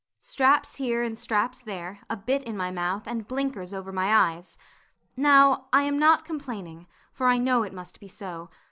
Straps 0.19 0.77
here 0.77 1.03
and 1.03 1.15
straps 1.15 1.61
there, 1.61 1.99
a 2.09 2.15
bit 2.17 2.41
in 2.45 2.57
my 2.57 2.71
mouth, 2.71 3.03
and 3.05 3.27
blinkers 3.27 3.71
over 3.71 3.91
my 3.91 4.31
eyes. 4.33 4.57
Now, 5.15 5.67
I 5.71 5.83
am 5.83 5.99
not 5.99 6.25
complaining, 6.25 6.87
for 7.13 7.27
I 7.27 7.37
know 7.37 7.61
it 7.61 7.71
must 7.71 7.99
be 7.99 8.07
so. 8.07 8.49